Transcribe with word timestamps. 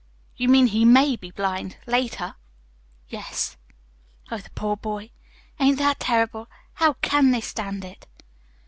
"You 0.35 0.49
mean 0.49 0.65
he 0.65 0.83
MAY 0.83 1.15
be 1.15 1.29
blind, 1.29 1.77
later?" 1.85 2.33
"Yes." 3.07 3.55
"Oh, 4.31 4.39
the 4.39 4.49
poor 4.55 4.75
boy! 4.75 5.11
Ain't 5.59 5.77
that 5.77 5.99
terrible? 5.99 6.49
How 6.73 6.93
CAN 7.03 7.29
they 7.29 7.41
stand 7.41 7.85
it?" 7.85 8.07